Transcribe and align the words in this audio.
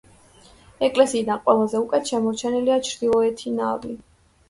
ეკლესიიდან 0.87 1.43
ყველაზე 1.45 1.83
უკეთ 1.83 2.11
შემორჩენილია 2.15 2.83
ჩრდილოეთი 2.91 3.59
ნავი. 3.63 3.99